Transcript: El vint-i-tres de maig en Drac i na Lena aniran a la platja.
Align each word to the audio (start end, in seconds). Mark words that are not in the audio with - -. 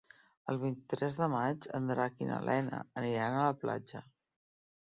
El 0.53 0.57
vint-i-tres 0.63 1.17
de 1.19 1.27
maig 1.33 1.67
en 1.79 1.91
Drac 1.93 2.25
i 2.25 2.31
na 2.31 2.39
Lena 2.49 2.81
aniran 3.03 3.39
a 3.39 3.45
la 3.49 3.55
platja. 3.67 4.07